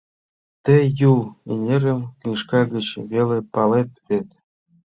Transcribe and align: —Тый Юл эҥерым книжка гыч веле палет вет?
—Тый 0.63 0.81
Юл 1.11 1.19
эҥерым 1.51 2.01
книжка 2.19 2.61
гыч 2.73 2.87
веле 3.11 3.37
палет 3.53 3.89
вет? 4.07 4.27